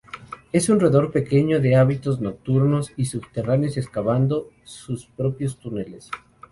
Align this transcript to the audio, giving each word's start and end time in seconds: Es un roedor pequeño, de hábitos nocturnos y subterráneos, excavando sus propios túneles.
Es 0.51 0.67
un 0.69 0.79
roedor 0.79 1.11
pequeño, 1.11 1.59
de 1.59 1.75
hábitos 1.75 2.21
nocturnos 2.21 2.91
y 2.97 3.05
subterráneos, 3.05 3.77
excavando 3.77 4.49
sus 4.63 5.05
propios 5.05 5.59
túneles. 5.59 6.09